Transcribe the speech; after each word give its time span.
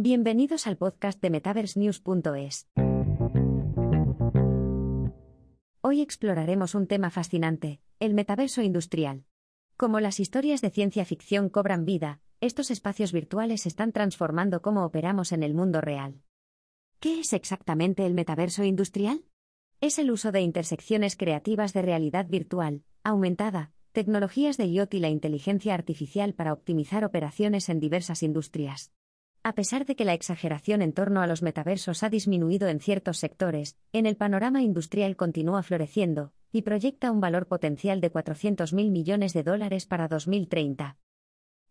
Bienvenidos 0.00 0.68
al 0.68 0.76
podcast 0.76 1.20
de 1.20 1.28
MetaverseNews.es. 1.28 2.68
Hoy 5.80 6.02
exploraremos 6.02 6.76
un 6.76 6.86
tema 6.86 7.10
fascinante, 7.10 7.80
el 7.98 8.14
metaverso 8.14 8.62
industrial. 8.62 9.24
Como 9.76 9.98
las 9.98 10.20
historias 10.20 10.60
de 10.60 10.70
ciencia 10.70 11.04
ficción 11.04 11.48
cobran 11.48 11.84
vida, 11.84 12.20
estos 12.40 12.70
espacios 12.70 13.10
virtuales 13.10 13.66
están 13.66 13.90
transformando 13.90 14.62
cómo 14.62 14.84
operamos 14.84 15.32
en 15.32 15.42
el 15.42 15.52
mundo 15.52 15.80
real. 15.80 16.22
¿Qué 17.00 17.18
es 17.18 17.32
exactamente 17.32 18.06
el 18.06 18.14
metaverso 18.14 18.62
industrial? 18.62 19.24
Es 19.80 19.98
el 19.98 20.12
uso 20.12 20.30
de 20.30 20.42
intersecciones 20.42 21.16
creativas 21.16 21.72
de 21.72 21.82
realidad 21.82 22.28
virtual, 22.28 22.84
aumentada, 23.02 23.72
tecnologías 23.90 24.58
de 24.58 24.66
IoT 24.66 24.94
y 24.94 25.00
la 25.00 25.08
inteligencia 25.08 25.74
artificial 25.74 26.34
para 26.34 26.52
optimizar 26.52 27.04
operaciones 27.04 27.68
en 27.68 27.80
diversas 27.80 28.22
industrias. 28.22 28.92
A 29.48 29.54
pesar 29.54 29.86
de 29.86 29.96
que 29.96 30.04
la 30.04 30.12
exageración 30.12 30.82
en 30.82 30.92
torno 30.92 31.22
a 31.22 31.26
los 31.26 31.40
metaversos 31.40 32.02
ha 32.02 32.10
disminuido 32.10 32.68
en 32.68 32.80
ciertos 32.80 33.16
sectores, 33.16 33.78
en 33.94 34.04
el 34.04 34.14
panorama 34.14 34.60
industrial 34.60 35.16
continúa 35.16 35.62
floreciendo, 35.62 36.34
y 36.52 36.60
proyecta 36.60 37.10
un 37.10 37.22
valor 37.22 37.46
potencial 37.46 38.02
de 38.02 38.12
400.000 38.12 38.90
millones 38.90 39.32
de 39.32 39.44
dólares 39.44 39.86
para 39.86 40.06
2030. 40.06 40.98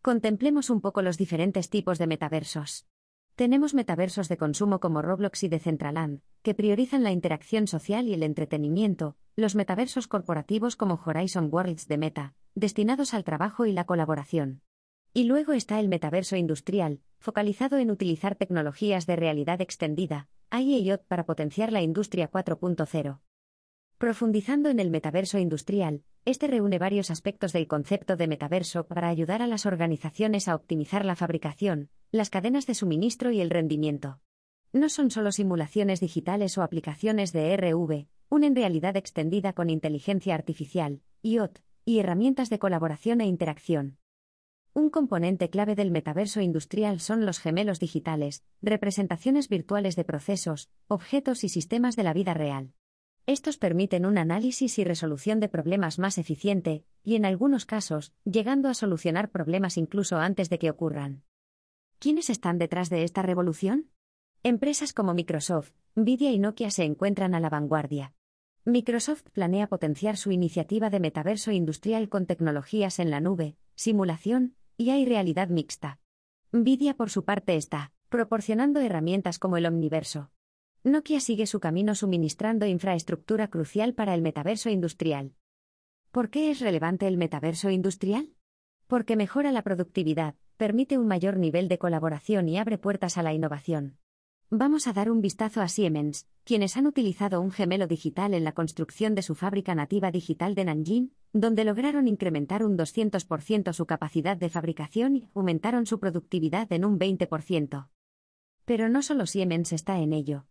Contemplemos 0.00 0.70
un 0.70 0.80
poco 0.80 1.02
los 1.02 1.18
diferentes 1.18 1.68
tipos 1.68 1.98
de 1.98 2.06
metaversos. 2.06 2.86
Tenemos 3.34 3.74
metaversos 3.74 4.30
de 4.30 4.38
consumo 4.38 4.80
como 4.80 5.02
Roblox 5.02 5.42
y 5.42 5.48
Decentraland, 5.48 6.22
que 6.40 6.54
priorizan 6.54 7.02
la 7.02 7.12
interacción 7.12 7.66
social 7.66 8.08
y 8.08 8.14
el 8.14 8.22
entretenimiento, 8.22 9.18
los 9.36 9.54
metaversos 9.54 10.08
corporativos 10.08 10.76
como 10.76 10.98
Horizon 11.04 11.50
Worlds 11.52 11.88
de 11.88 11.98
Meta, 11.98 12.34
destinados 12.54 13.12
al 13.12 13.24
trabajo 13.24 13.66
y 13.66 13.72
la 13.72 13.84
colaboración. 13.84 14.62
Y 15.16 15.24
luego 15.24 15.54
está 15.54 15.80
el 15.80 15.88
metaverso 15.88 16.36
industrial, 16.36 17.00
focalizado 17.20 17.78
en 17.78 17.90
utilizar 17.90 18.34
tecnologías 18.34 19.06
de 19.06 19.16
realidad 19.16 19.62
extendida, 19.62 20.28
IoT 20.52 21.06
para 21.08 21.24
potenciar 21.24 21.72
la 21.72 21.80
industria 21.80 22.30
4.0. 22.30 23.20
Profundizando 23.96 24.68
en 24.68 24.78
el 24.78 24.90
metaverso 24.90 25.38
industrial, 25.38 26.02
este 26.26 26.48
reúne 26.48 26.78
varios 26.78 27.10
aspectos 27.10 27.54
del 27.54 27.66
concepto 27.66 28.16
de 28.16 28.28
metaverso 28.28 28.86
para 28.86 29.08
ayudar 29.08 29.40
a 29.40 29.46
las 29.46 29.64
organizaciones 29.64 30.48
a 30.48 30.54
optimizar 30.54 31.06
la 31.06 31.16
fabricación, 31.16 31.88
las 32.10 32.28
cadenas 32.28 32.66
de 32.66 32.74
suministro 32.74 33.30
y 33.30 33.40
el 33.40 33.48
rendimiento. 33.48 34.20
No 34.74 34.90
son 34.90 35.10
solo 35.10 35.32
simulaciones 35.32 36.00
digitales 36.00 36.58
o 36.58 36.62
aplicaciones 36.62 37.32
de 37.32 37.56
RV, 37.56 38.06
unen 38.28 38.54
realidad 38.54 38.98
extendida 38.98 39.54
con 39.54 39.70
inteligencia 39.70 40.34
artificial, 40.34 41.00
IoT, 41.22 41.60
y 41.86 42.00
herramientas 42.00 42.50
de 42.50 42.58
colaboración 42.58 43.22
e 43.22 43.26
interacción. 43.26 43.96
Un 44.76 44.90
componente 44.90 45.48
clave 45.48 45.74
del 45.74 45.90
metaverso 45.90 46.42
industrial 46.42 47.00
son 47.00 47.24
los 47.24 47.38
gemelos 47.38 47.80
digitales, 47.80 48.44
representaciones 48.60 49.48
virtuales 49.48 49.96
de 49.96 50.04
procesos, 50.04 50.68
objetos 50.86 51.44
y 51.44 51.48
sistemas 51.48 51.96
de 51.96 52.02
la 52.02 52.12
vida 52.12 52.34
real. 52.34 52.74
Estos 53.24 53.56
permiten 53.56 54.04
un 54.04 54.18
análisis 54.18 54.78
y 54.78 54.84
resolución 54.84 55.40
de 55.40 55.48
problemas 55.48 55.98
más 55.98 56.18
eficiente, 56.18 56.84
y 57.02 57.14
en 57.14 57.24
algunos 57.24 57.64
casos, 57.64 58.12
llegando 58.26 58.68
a 58.68 58.74
solucionar 58.74 59.30
problemas 59.30 59.78
incluso 59.78 60.18
antes 60.18 60.50
de 60.50 60.58
que 60.58 60.68
ocurran. 60.68 61.22
¿Quiénes 61.98 62.28
están 62.28 62.58
detrás 62.58 62.90
de 62.90 63.02
esta 63.02 63.22
revolución? 63.22 63.88
Empresas 64.42 64.92
como 64.92 65.14
Microsoft, 65.14 65.72
Nvidia 65.94 66.32
y 66.32 66.38
Nokia 66.38 66.70
se 66.70 66.84
encuentran 66.84 67.34
a 67.34 67.40
la 67.40 67.48
vanguardia. 67.48 68.12
Microsoft 68.66 69.22
planea 69.32 69.68
potenciar 69.68 70.18
su 70.18 70.32
iniciativa 70.32 70.90
de 70.90 71.00
metaverso 71.00 71.50
industrial 71.50 72.10
con 72.10 72.26
tecnologías 72.26 72.98
en 72.98 73.10
la 73.10 73.20
nube, 73.20 73.56
simulación, 73.74 74.54
y 74.76 74.90
hay 74.90 75.04
realidad 75.04 75.48
mixta. 75.48 76.00
Nvidia 76.52 76.94
por 76.96 77.10
su 77.10 77.24
parte 77.24 77.56
está 77.56 77.92
proporcionando 78.08 78.80
herramientas 78.80 79.38
como 79.38 79.56
el 79.56 79.66
Omniverso, 79.66 80.30
Nokia 80.86 81.18
sigue 81.18 81.48
su 81.48 81.58
camino 81.58 81.96
suministrando 81.96 82.64
infraestructura 82.64 83.48
crucial 83.48 83.92
para 83.92 84.14
el 84.14 84.22
metaverso 84.22 84.70
industrial. 84.70 85.34
¿Por 86.12 86.30
qué 86.30 86.52
es 86.52 86.60
relevante 86.60 87.08
el 87.08 87.16
metaverso 87.16 87.70
industrial? 87.70 88.36
Porque 88.86 89.16
mejora 89.16 89.50
la 89.50 89.62
productividad, 89.62 90.36
permite 90.56 90.96
un 90.96 91.08
mayor 91.08 91.38
nivel 91.38 91.66
de 91.66 91.78
colaboración 91.78 92.48
y 92.48 92.56
abre 92.56 92.78
puertas 92.78 93.18
a 93.18 93.24
la 93.24 93.32
innovación. 93.32 93.98
Vamos 94.50 94.86
a 94.86 94.92
dar 94.92 95.10
un 95.10 95.22
vistazo 95.22 95.60
a 95.60 95.66
Siemens, 95.66 96.28
quienes 96.44 96.76
han 96.76 96.86
utilizado 96.86 97.40
un 97.40 97.50
gemelo 97.50 97.88
digital 97.88 98.32
en 98.32 98.44
la 98.44 98.52
construcción 98.52 99.16
de 99.16 99.22
su 99.22 99.34
fábrica 99.34 99.74
nativa 99.74 100.12
digital 100.12 100.54
de 100.54 100.66
Nanjing, 100.66 101.12
donde 101.32 101.64
lograron 101.64 102.06
incrementar 102.06 102.64
un 102.64 102.78
200% 102.78 103.72
su 103.72 103.86
capacidad 103.86 104.36
de 104.36 104.48
fabricación 104.48 105.16
y 105.16 105.28
aumentaron 105.34 105.84
su 105.84 105.98
productividad 105.98 106.72
en 106.72 106.84
un 106.84 106.96
20%. 106.96 107.88
Pero 108.64 108.88
no 108.88 109.02
solo 109.02 109.26
Siemens 109.26 109.72
está 109.72 109.98
en 109.98 110.12
ello. 110.12 110.46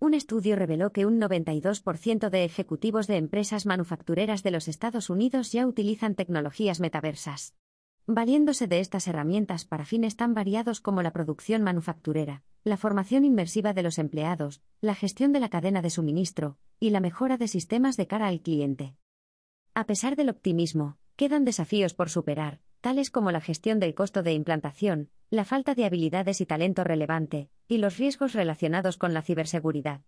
Un 0.00 0.14
estudio 0.14 0.56
reveló 0.56 0.90
que 0.92 1.06
un 1.06 1.20
92% 1.20 2.30
de 2.30 2.44
ejecutivos 2.44 3.06
de 3.06 3.16
empresas 3.16 3.64
manufactureras 3.64 4.42
de 4.42 4.50
los 4.50 4.66
Estados 4.66 5.08
Unidos 5.08 5.52
ya 5.52 5.68
utilizan 5.68 6.16
tecnologías 6.16 6.80
metaversas. 6.80 7.54
Valiéndose 8.08 8.68
de 8.68 8.78
estas 8.78 9.08
herramientas 9.08 9.64
para 9.64 9.84
fines 9.84 10.14
tan 10.14 10.32
variados 10.32 10.80
como 10.80 11.02
la 11.02 11.12
producción 11.12 11.62
manufacturera, 11.64 12.44
la 12.62 12.76
formación 12.76 13.24
inmersiva 13.24 13.72
de 13.72 13.82
los 13.82 13.98
empleados, 13.98 14.62
la 14.80 14.94
gestión 14.94 15.32
de 15.32 15.40
la 15.40 15.48
cadena 15.48 15.82
de 15.82 15.90
suministro, 15.90 16.56
y 16.78 16.90
la 16.90 17.00
mejora 17.00 17.36
de 17.36 17.48
sistemas 17.48 17.96
de 17.96 18.06
cara 18.06 18.28
al 18.28 18.42
cliente. 18.42 18.94
A 19.74 19.86
pesar 19.86 20.14
del 20.14 20.28
optimismo, 20.28 20.98
quedan 21.16 21.44
desafíos 21.44 21.94
por 21.94 22.08
superar, 22.08 22.60
tales 22.80 23.10
como 23.10 23.32
la 23.32 23.40
gestión 23.40 23.80
del 23.80 23.96
costo 23.96 24.22
de 24.22 24.34
implantación, 24.34 25.10
la 25.28 25.44
falta 25.44 25.74
de 25.74 25.84
habilidades 25.84 26.40
y 26.40 26.46
talento 26.46 26.84
relevante, 26.84 27.50
y 27.66 27.78
los 27.78 27.96
riesgos 27.96 28.34
relacionados 28.34 28.98
con 28.98 29.14
la 29.14 29.22
ciberseguridad. 29.22 30.02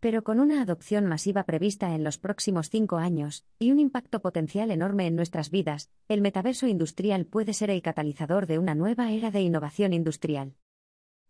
Pero 0.00 0.24
con 0.24 0.40
una 0.40 0.62
adopción 0.62 1.06
masiva 1.06 1.44
prevista 1.44 1.94
en 1.94 2.04
los 2.04 2.16
próximos 2.16 2.70
cinco 2.70 2.96
años, 2.96 3.44
y 3.58 3.70
un 3.70 3.78
impacto 3.78 4.20
potencial 4.20 4.70
enorme 4.70 5.06
en 5.06 5.14
nuestras 5.14 5.50
vidas, 5.50 5.90
el 6.08 6.22
metaverso 6.22 6.66
industrial 6.66 7.26
puede 7.26 7.52
ser 7.52 7.68
el 7.68 7.82
catalizador 7.82 8.46
de 8.46 8.58
una 8.58 8.74
nueva 8.74 9.12
era 9.12 9.30
de 9.30 9.42
innovación 9.42 9.92
industrial. 9.92 10.54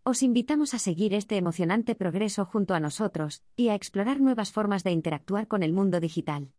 Os 0.04 0.22
invitamos 0.22 0.72
a 0.72 0.78
seguir 0.78 1.14
este 1.14 1.36
emocionante 1.36 1.94
progreso 1.94 2.44
junto 2.44 2.74
a 2.74 2.80
nosotros, 2.80 3.42
y 3.56 3.68
a 3.68 3.74
explorar 3.74 4.20
nuevas 4.20 4.52
formas 4.52 4.84
de 4.84 4.92
interactuar 4.92 5.48
con 5.48 5.62
el 5.62 5.72
mundo 5.72 5.98
digital. 5.98 6.52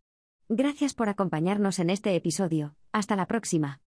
Gracias 0.48 0.92
por 0.92 1.08
acompañarnos 1.08 1.78
en 1.78 1.88
este 1.88 2.14
episodio. 2.14 2.76
Hasta 2.92 3.16
la 3.16 3.26
próxima. 3.26 3.80